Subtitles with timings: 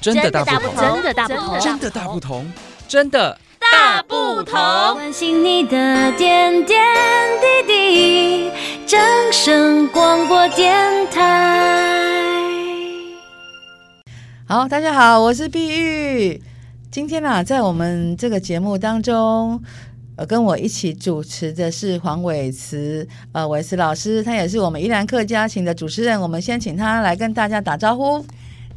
[0.00, 2.52] 真的大不同，真的大不同，真的大不同，
[2.86, 4.54] 真的大不同。
[4.94, 6.80] 关心你的点点
[7.66, 8.50] 滴滴，
[8.86, 9.00] 掌
[9.32, 10.76] 声广播电
[11.10, 12.38] 台。
[14.46, 16.40] 好，大家好，我是碧玉。
[16.92, 19.60] 今天啊，在我们这个节目当中。
[20.16, 26.20] 呃，跟我一起主持的是黄伟慈，呃，伟慈老师，他也是我们宜兰客家情的主持人。
[26.20, 28.26] 我们先请他来跟大家打招呼。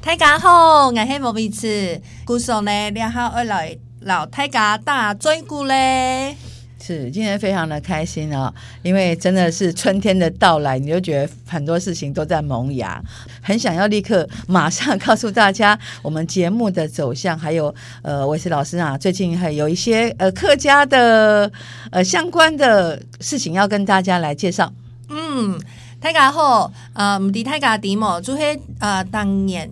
[0.04, 6.36] 大家好，我是玮慈，古时呢，然后二来老大家打嘴鼓嘞。
[6.82, 8.52] 是，今天非常的开心哦，
[8.82, 13.00] 因为真的是春天的到来，你就觉得很多事情都在萌芽，
[13.44, 21.50] 很想要立刻马上告诉大家我们节目的走向，还有呃，玮慈老师啊，最近还有一些呃客家的
[21.92, 24.74] 呃相关的事情要跟大家来介绍。
[25.10, 25.62] 嗯，
[26.00, 28.20] 大家好，呃，唔滴大家点么？
[28.22, 29.70] 就系呃当年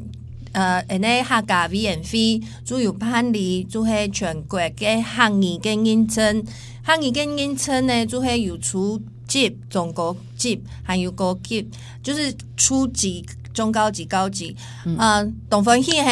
[0.52, 6.43] 呃，诶呢客家委员会主要办理就系全国嘅行业嘅认证。
[6.84, 11.70] 行业嘅认证呢，就系有初级、中高级，还有高级，
[12.01, 13.23] 就是初级、
[13.54, 14.55] 中高级、高级。
[14.85, 16.04] 嗯，东方戏系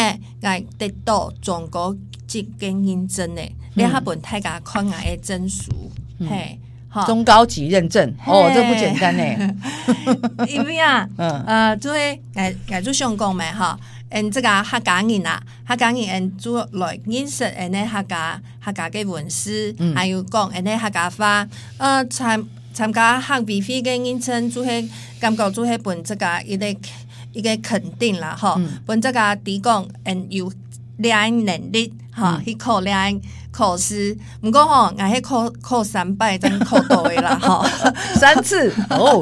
[0.42, 1.95] 来得到中高
[2.28, 3.42] 级嘅认证呢，
[3.73, 5.72] 你下本大家看下嘅证书，
[6.20, 6.59] 嘿，
[7.08, 9.56] 中高级认证，哦，这不简单呢。
[10.48, 13.80] 因为啊， 嗯，呃，就系来来做上工嘛，哈。
[14.09, 26.75] 嗯，这个客家人啊，客家人嗯做来认识嗯呢客家客家嘅文史，还有讲嗯呢客家话，呃参参加客委会嘅认证，做系感觉做系本这个一个
[27.33, 30.52] 一个肯定啦，哈，本这个提供嗯有
[30.97, 33.19] 两能力哈去考两
[33.52, 37.67] 考试，不过吼，我系考考三摆，真考到嘅啦，哈，
[38.16, 38.71] 三次？
[38.89, 39.19] 哦，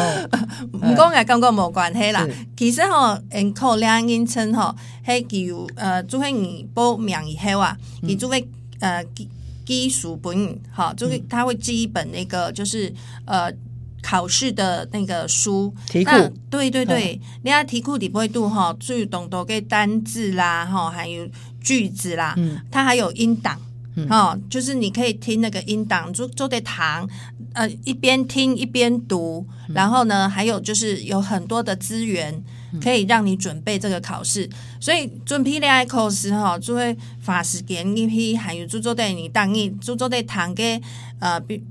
[0.72, 2.26] 唔过我感觉冇关系啦。
[2.56, 4.74] 其实吼，嗯，考两认证吼，
[5.06, 8.46] 系叫呃，做系你报名以后啊，你就会
[8.80, 9.28] 呃基
[9.64, 12.92] 基础本，哈，就是他会记一本那个就是
[13.24, 13.50] 呃
[14.02, 16.10] 考试的那个书题库，
[16.50, 21.26] 对对对，你睇题库底不会读哈，最懂多个单字啦，哈，还有
[21.60, 23.58] 句子啦，嗯，它还有音档。
[23.96, 27.08] 嗯、哦，就是你可以听那个音档，就就在堂，
[27.54, 32.42] 呃，一边听一边读，嗯、然后呢，还有就是有很多的资源
[32.82, 40.80] 可以让你准备这个考试，嗯、所以准备恋爱考试哈，就会法时间一批，还有就做在你当你就做在堂给，
[41.20, 41.62] 呃，比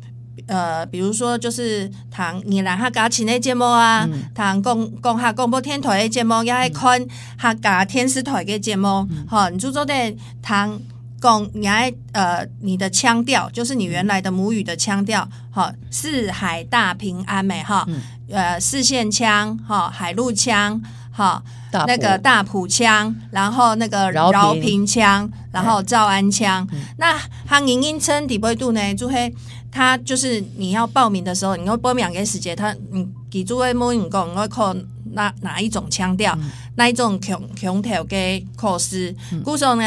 [0.48, 7.06] 呃，比如说就是唐你来客家情的节目啊，唐公公下广播电台的节目，也爱看
[7.38, 10.80] 客家电视台的节目，哈、你就做在堂。
[11.24, 17.88] 讲你爱呃，你的腔调就是你原来的母语的腔调，哈，四海大平安美哈，
[18.30, 21.42] 呃，四线腔哈，海陆腔哈，
[21.88, 26.68] 那个大埔腔，然后那个饶平腔，然后诏安腔。
[26.98, 28.94] 那他营音称底背度呢？
[28.94, 29.34] 就会
[29.72, 34.76] 他就是你要报名的时候，你要报名给时间，他你记住会摸你讲，我考
[35.14, 36.38] 哪哪一种腔调，
[36.76, 39.84] 哪一种腔腔调给考试，故说呢？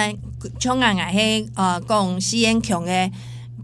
[0.58, 3.10] 像俺俺嘿呃讲西安腔的，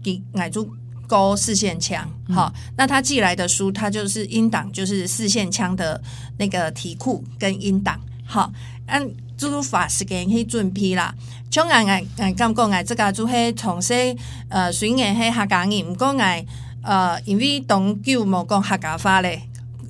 [0.03, 0.67] 给俺就
[1.07, 6.01] 高四线腔，好，那他寄来的书，他就是音档，就是四线腔的
[6.37, 8.51] 那个题库跟音档，好，
[8.87, 9.07] 按
[9.37, 11.13] 做法是给去准批啦。
[11.51, 14.17] 像俺俺俺刚讲俺这个就系从细
[14.49, 16.45] 呃虽然系客家人，不过俺
[16.81, 19.41] 呃因为东久冇讲客家话咧。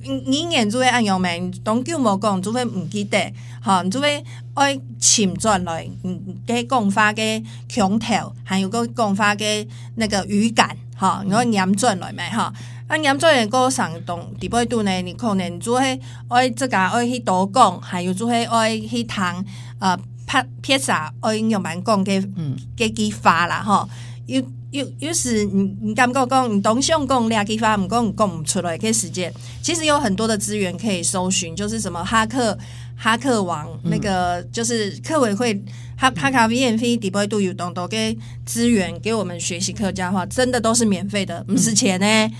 [0.04, 3.32] 语言就会按用名，当久冇讲就会唔记得，
[3.62, 4.22] 哈，就会
[4.54, 9.66] 爱潜转来，嗯，嘅讲话嘅腔调，还有个讲话嘅
[9.96, 12.52] 那个语感，哈，我念转来咪哈，
[12.86, 19.44] 啊念转嚟个上动，第八度呢，你可能就会爱这个爱去多讲，还有就会爱去谈，
[19.78, 23.88] 呃，拍撇啥爱用蛮讲嘅，嗯，嘅句法啦，哈，
[24.26, 24.42] 有。
[24.74, 32.58] 有有时你你敢不讲你东向讲俩地方，唔讲讲唔出来嘅时间，其实有很多的资源可以搜寻，就是什么哈克
[32.96, 35.54] 哈克王、嗯、那个，就是客委会
[35.96, 42.06] 哈哈卡 V N V 底波度有东都给资源给我们学习客家话，真的都是免费的，不是钱呢。
[42.06, 42.32] 嗯、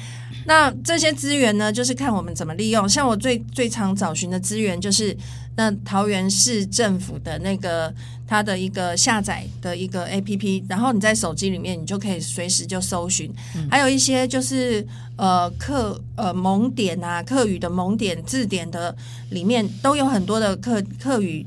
[0.46, 2.88] 那这些资源呢，就是看我们怎么利用。
[2.88, 5.16] 像我最最常找寻的资源，就是
[5.56, 7.92] 那桃园市政府的那个。
[8.26, 13.30] 它的一个下载的一个 APP，然后你在手机里面，你就可以随时就搜寻。
[13.54, 14.84] 嗯、还有一些就是
[15.16, 18.96] 呃课呃蒙点啊，客语的蒙点字典的
[19.28, 21.44] 里面都有很多的课客语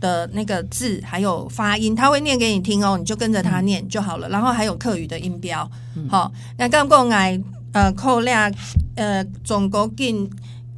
[0.00, 4.26] 的那个字，还有发音，他会念给你听哦，你就跟着他念就好了。
[4.26, 5.70] 嗯、然后还有客语的音标，
[6.08, 6.54] 好、嗯。
[6.56, 7.38] 那刚过来
[7.72, 8.52] 呃扣两
[8.96, 10.30] 呃中国音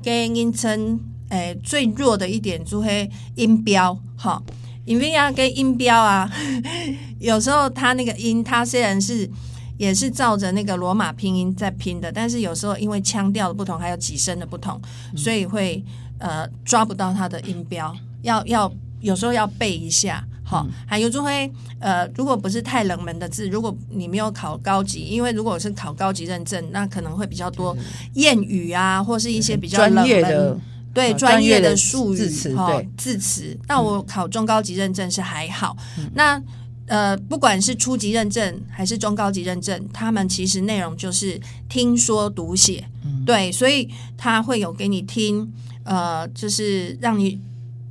[0.02, 0.99] 跟音称
[1.29, 4.43] 诶最弱的一点就是音标，哈。
[4.85, 6.31] 因为啊跟音标啊，
[7.20, 9.29] 有时候它那个音，它虽然是
[9.76, 14.81] 也是照着那个罗马拼音在拼的，但是有时候因为腔调的不同，还有几声的不同，
[15.14, 15.84] 所以会
[16.19, 20.26] 呃抓不到它的音标，要要有时候要背一下。
[20.49, 27.77] 好，还有就会呃，如果不是太冷门的字，如果你没有考高级，因为如果是考高级认证，那可能会比较多
[28.15, 30.59] 谚语啊，或是一些比较冷门的。
[30.95, 33.56] 对专业的术语字词，对字词。
[33.69, 35.77] 那我考中高级认证是还好。
[35.97, 36.43] 嗯、那
[36.87, 42.85] 呃，不管是初级认证还是中高级认证，他们其实内容就是听说读写。
[43.05, 45.53] 嗯、对，所以他会有给你听，
[45.85, 47.41] 呃，就是让你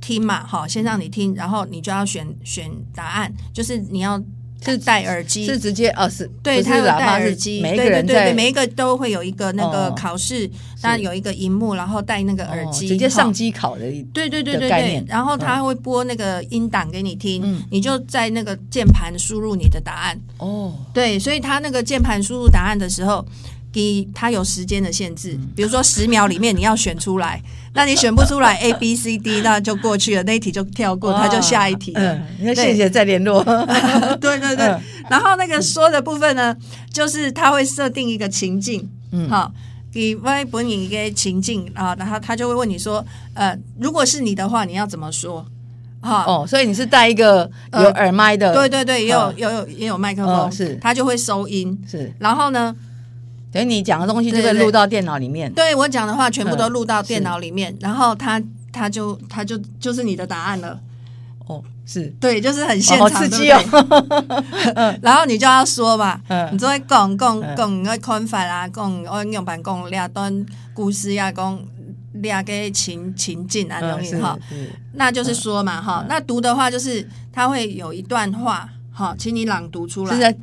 [0.08, 4.22] 听嘛，好，先让你听，然后你就要选选答案，就是你要。
[4.60, 10.50] 是戴耳机，是直接哦，是对，他有戴耳机，每一个人对对对，每一个都会有一个那个考试，
[10.82, 20.20] 当然有一个荧幕，然后戴那个耳机，直接上机考的，对对对对对，然后他会播那个音档给你听，你就在那个键盘输入你的答案。
[20.38, 23.24] 哦，对，所以他那个键盘输入答案的时候。
[23.70, 27.40] 给他有时间的限制，比如说十秒里面你要选出来，
[27.74, 31.92] 那你选不出来 A B C D，那就过去了，那一题就跳过，他就下一题。
[31.94, 33.42] 嗯，那谢谢再联络。
[34.20, 34.66] 对对对，
[35.08, 36.56] 然后那个说的部分呢，
[36.92, 39.52] 就是他会设定一个情境，嗯，好，
[39.92, 43.04] 给外本你一个情境啊，然后他就会问你说，
[43.34, 45.46] 呃，如果是你的话，你要怎么说？
[46.00, 52.74] 哈哦，所以你是带一个有耳麦的，对对对，也有也有也有麦克风，是，他就会收音，是，然后呢？
[53.50, 60.78] 等于你讲的东西就会录到电脑里面，对，我讲的话全部都录到电脑里面，然后他他就他就就是你的答案了。
[61.46, 62.14] 哦，是。
[62.20, 64.98] 对，就是很现场，哦、好刺激哦。
[65.00, 71.58] 然后你就要说嘛，嗯、你就会讲讲讲个看法啦，讲我用板讲两段故事呀，讲
[72.12, 74.38] 两个情情境啊，东西哈，
[74.92, 76.04] 那就是说嘛哈。
[76.06, 78.68] 那读的话就是他会有一段话。
[78.98, 80.12] 好，请你朗读出来。
[80.12, 80.36] 是在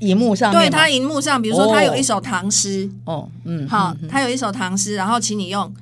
[0.00, 0.52] 荧幕上。
[0.52, 2.86] 对，他荧幕上，比如说他有一首唐诗。
[3.06, 3.66] 哦，嗯。
[3.66, 5.72] 好，他有一首唐诗，然后请你用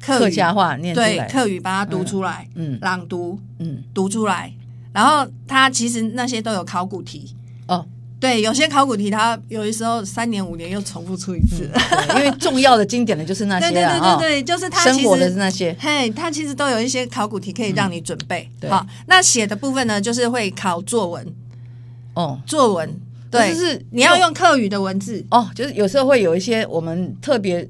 [0.00, 0.94] 客客家话念。
[0.94, 2.48] 对，客语把它读出来。
[2.54, 2.78] 嗯。
[2.80, 3.36] 朗读。
[3.58, 3.82] 嗯。
[3.92, 4.54] 读出来，
[4.92, 7.34] 然后他其实那些都有考古题。
[7.66, 7.84] 哦。
[8.20, 11.68] 对，有些考古题，他有的时候三年五年又重复出一次，
[12.10, 13.66] 因为重要的经典的就是那些。
[13.74, 15.76] 对对对对对，就是他生活的那些。
[15.80, 18.48] 嘿，他其实都有一些考古题可以让你准备。
[18.70, 21.34] 好，那写的部分呢，就是会考作文。
[22.14, 22.88] 哦，作文
[23.30, 25.24] 对，就是你要用客语的文字。
[25.30, 27.68] 哦，就是有时候会有一些我们特别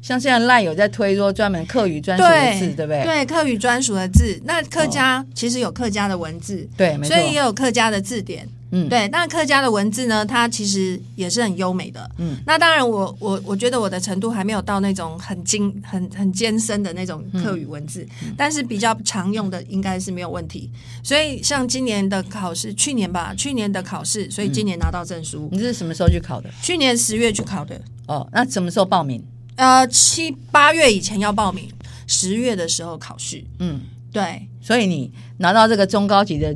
[0.00, 3.02] 像现在 LINE 有在推说专门客语专属的字，对不对？
[3.02, 8.48] 对，客语专属的字，那客家其实有客家的文字，对，所以也有客家的字典。
[8.72, 12.08] 嗯，对，那客家的文字呢，它其实也是很优美的。
[12.18, 20.70] 嗯，那当然我，我我我觉得我的程度还没有到那种很精、很很艰深的那种客语文字，嗯、但是比较常用的应该是没有问题。
[21.02, 25.48] 所以，像今年的考试，去年吧，去年的考试，所以今年拿到证书。
[25.50, 26.48] 嗯、你是什么时候去考的？
[26.62, 27.80] 去年十月去考的。
[28.06, 29.20] 哦，那什么时候报名？
[29.56, 31.68] 呃，七八月以前要报名，
[32.06, 33.42] 十月的时候考试。
[33.58, 33.80] 嗯，
[34.12, 34.46] 对。
[34.62, 36.54] 所以你拿到这个中高级的。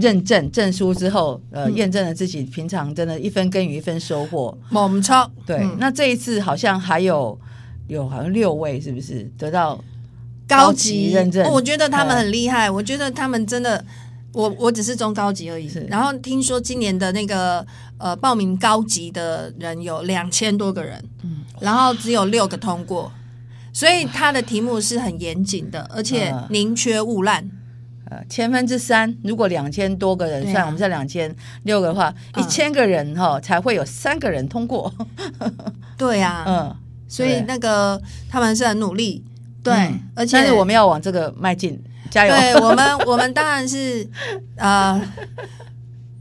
[0.00, 5.30] 认证证书之后，呃，验证了自己平常真的一分耕耘一分收获，猛超。
[5.44, 7.38] 对，嗯、那这一次好像还有
[7.88, 9.82] 有好像六位是不是得到
[10.46, 11.50] 高级认证？
[11.50, 13.84] 我觉得他们很厉害，我觉得他们真的，
[14.32, 15.70] 我我只是中高级而已。
[15.88, 17.66] 然后听说今年的那个
[17.98, 23.10] 呃报名高级的人有两千多个人，嗯，然后只有六个通过，
[23.72, 27.50] 所以他的题目是很严谨的，而且宁缺毋滥。
[28.10, 31.34] 呃，千分之三，如果两千多个人算，啊、我们算两千
[31.64, 34.92] 六个的话，一千、嗯、个人哈才会有三个人通过。
[35.98, 36.76] 对呀、啊，嗯，
[37.08, 39.24] 所以那个他们是很努力，
[39.62, 42.34] 对，嗯、而且但是我们要往这个迈进，加油！
[42.34, 44.08] 对我们，我们当然是
[44.56, 45.00] 呃。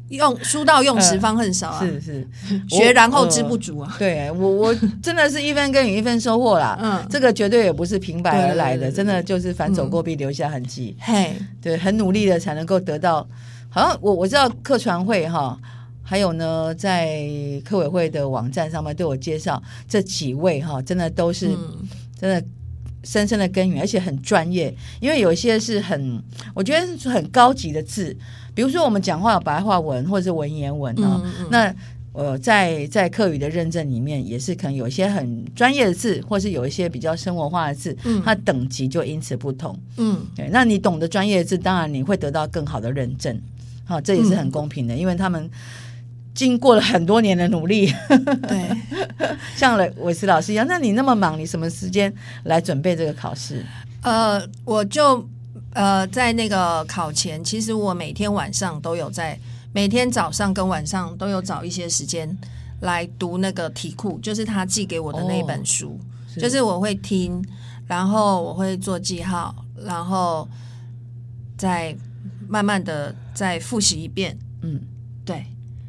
[0.10, 1.84] 用书到用时方恨少啊！
[1.84, 2.28] 是是，
[2.70, 3.96] 学然后知不足啊！
[3.98, 6.78] 对我我真的是一分耕耘一分收获啦。
[6.80, 10.96] 嗯，这个绝对也不是平白而来的，真的就是反走过必留下痕迹。
[11.00, 13.28] 嘿，对，很努力的才能够得到。
[13.68, 15.60] 好像我我知道客船会哈，
[16.04, 17.28] 还有呢，在
[17.66, 21.50] 客委会的网站上面对我介绍这几位哈，真的都是
[22.22, 22.42] 真的
[23.04, 24.74] 深深的耕耘，而且很专业。
[25.00, 28.16] 因为有一些是很，我觉得是很高级的字。
[28.56, 31.76] 比如说，我们讲话有白话文或者是文言文啊，嗯嗯、那
[32.14, 39.78] 呃，在在课语的认证里面，也是可能有一些很专业的字，或是有一些比较生活化的字，嗯、它等级就因此不同。
[39.98, 43.38] 嗯，对，那你懂得专业的字，当然你会得到更好的认证。
[43.84, 45.52] 好，这也是很公平的，嗯、因为他们
[46.34, 47.94] 经过了很多年的努力。
[48.48, 48.70] 对，
[49.58, 52.14] 像了韦斯老师一样，那你那么忙，你什么时间
[52.46, 53.62] 来准备这个考试？
[54.04, 55.28] 呃，我就。
[55.74, 59.38] 呃，在那个考前，其实我每天晚上都有在，
[59.74, 62.38] 每天早上跟晚上都有找一些时间
[62.82, 66.00] 来读那个题库，就是他寄给我的那本书，
[66.38, 67.44] 就是我会听，
[67.88, 70.48] 然后我会做记号，然后
[71.58, 71.96] 再
[72.48, 74.38] 慢慢的再复习一遍。
[74.62, 74.80] 嗯，
[75.26, 75.46] 对，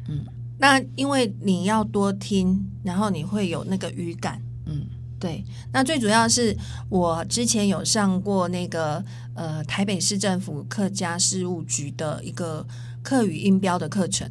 [0.09, 0.25] 嗯，
[0.57, 4.41] 那因为你要多听，然后你会有那个语感。
[4.65, 4.85] 嗯。
[5.19, 6.55] 对，那最主要是
[6.89, 12.65] 我之前有上过那个呃台北市政府客家事务局的一个
[13.01, 14.29] 客语音标的课程，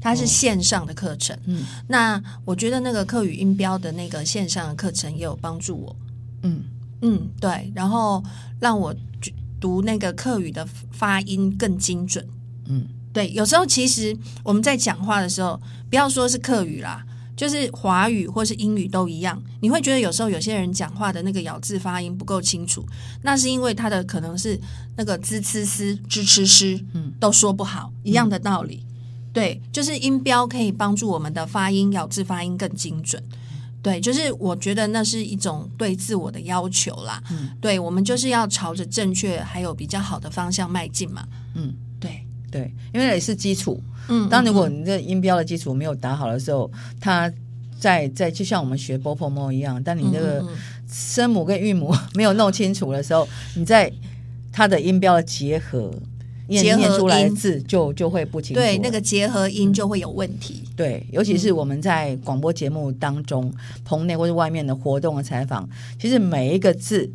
[0.00, 1.36] 它是线上的课程。
[1.46, 5.96] 嗯，那我觉得那个客语音标的那个线上的课程也有帮助我。
[6.42, 6.62] 嗯
[7.02, 8.22] 嗯，对，然后
[8.60, 8.94] 让我
[9.60, 12.24] 读那个客语的发音更精准。
[12.66, 17.04] 嗯，对，有时候其实我们在讲话的时候，不要说是客语啦。
[17.38, 22.84] 就是华语或是英语都一样，你会觉得有时候有些人讲话的那个咬字发音不够清楚，
[23.22, 24.58] 那是因为他的可能是
[24.96, 28.82] 那个滋呲丝、支吃诗，嗯，都说不好，一样的道理。
[28.84, 33.22] 嗯、对，就是音标可以帮助我们的发音咬字发音更精准。
[33.80, 37.22] 对，就是我觉得那是一种对自我的要求啦。
[37.30, 41.24] 嗯，对，我们就是要朝着正确还有比较好的方向迈进嘛。
[41.54, 41.72] 嗯，
[42.50, 43.80] 对对，因为也是基础。
[44.08, 47.30] 嗯，当如果你这音标的基础没有打好的时候，它
[47.78, 50.44] 在在就像我们学波泼摸一样，当你那个
[50.90, 53.92] 声母跟韵母没有弄清楚的时候，你在
[54.50, 55.92] 它的音标的结合
[56.48, 58.60] 念念出来的字就就会不清楚。
[58.60, 60.62] 对，那个结合音就会有问题。
[60.74, 63.52] 对，尤其是我们在广播节目当中，
[63.84, 65.68] 棚内或者外面的活动的采访，
[66.00, 67.10] 其实每一个字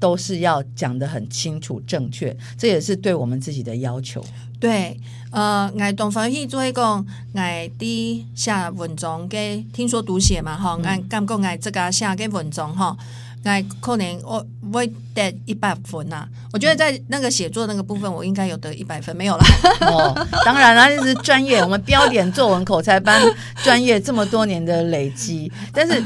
[0.00, 4.24] 都是要讲得很清楚正确，这也是对我们自己的要求。
[4.60, 4.98] 对，
[5.30, 12.96] 呃，爱东方去做一个爱滴下文章给听说读写嘛，哈，爱感觉爱这个下给文章哈，
[13.44, 16.28] 爱可能我我得一百分呐、啊。
[16.52, 19.46] 我觉得在那个写作那个部分，我应该有得一百分，没有啦。
[19.82, 23.22] 哦，当然啦，就是专业，我们标点作文口才班
[23.62, 26.02] 专业这么多年的累积，但是。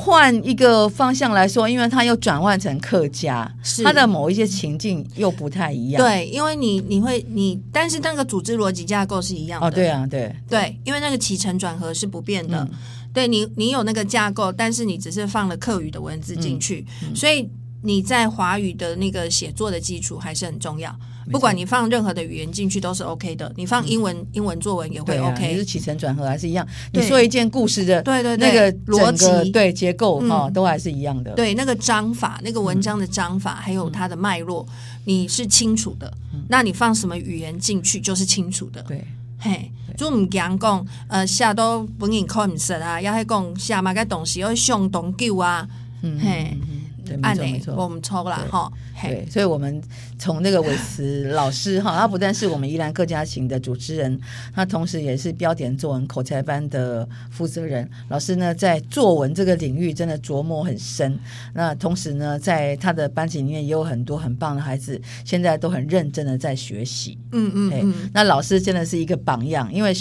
[0.00, 6.00] 换一个方向来说，因为它又转换成客家，是它的某一些情境又不太一样。
[6.00, 9.66] 对，因为你你会你，但是那个组织逻辑架构是一样的。
[9.66, 12.60] 哦，对啊，对对，因为那个起承转合是不变的。
[12.60, 12.70] 嗯、
[13.12, 17.50] 对你，你有那个架构，但是你只是放了客语的文字进去，嗯嗯、所以
[17.82, 20.94] 你在华语的那个写作的基础还是很重要。
[21.30, 26.66] 不管你放任何的语言进去都是 OK 的，你放英文、嗯、英文作文也会 OK，你是起承转合还是一样。
[26.94, 31.32] 你说一件故事的对对那个逻辑对结构哈、嗯、都还是一样的。
[31.32, 34.66] 对那个章法，那个文章的章法、嗯、还有它的脉络，
[35.04, 36.10] 你是清楚的。
[36.32, 38.80] 嗯、那你放什么语言进去就是清楚的。
[38.84, 39.06] 对，
[39.38, 45.68] 嘿，就唔讲讲呃下都本人看唔识啊，要系讲下嘛个东西要上东久啊，
[46.00, 46.56] 嗯嘿。
[47.08, 48.70] 对，没错没错，我们抽了哈。
[49.00, 49.80] 对，所以，我们
[50.18, 54.20] 从那个伟慈老师哈，他不但是我们宜兰客家行的主持人，
[54.52, 57.88] 他同时也是标点作文口才班的负责人。
[58.08, 61.18] 老师呢，在作文这个领域真的琢磨很深。
[61.54, 67.16] 那同时呢，在他的班级里面也有很多很棒的孩子，现在都很认真的在学习。
[67.32, 68.10] 嗯嗯嗯。
[68.12, 69.94] 那老师真的是一个榜样，因为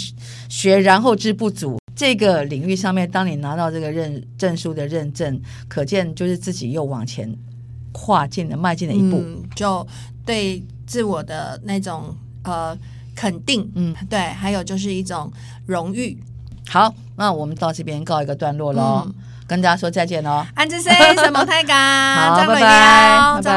[0.50, 1.78] 学然后知不足。
[1.98, 7.36] 这个领域上面，当你拿到这个认证书的认证，可见就是自己又往前
[7.92, 9.86] 跨进了、迈进了一步，嗯，就
[10.24, 12.78] 对自我的那种呃
[13.16, 15.34] 肯定，嗯，对，还有就是一种
[15.66, 16.16] 荣誉。
[16.70, 19.16] 好，那我们到这边告一个段落喽，嗯、
[19.48, 20.46] 跟大家说再见喽。
[20.54, 22.30] 安之森什么太感？
[22.30, 23.57] 好，拜拜，再